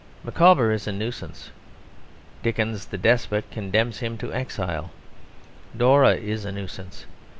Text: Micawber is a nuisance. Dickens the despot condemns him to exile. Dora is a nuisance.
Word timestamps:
Micawber 0.23 0.71
is 0.71 0.87
a 0.87 0.91
nuisance. 0.91 1.51
Dickens 2.41 2.87
the 2.87 2.97
despot 2.97 3.45
condemns 3.51 3.99
him 3.99 4.17
to 4.17 4.33
exile. 4.33 4.89
Dora 5.77 6.15
is 6.15 6.43
a 6.43 6.51
nuisance. 6.51 7.05